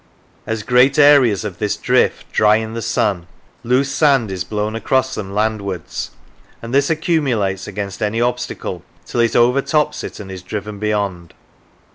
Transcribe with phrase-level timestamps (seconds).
[0.47, 3.27] As great areas of this drift dry in the sun,
[3.63, 6.09] loose sand is blown across them landwards,
[6.59, 11.35] and this accumulates against any obstacle till it overtops it and is driven beyond.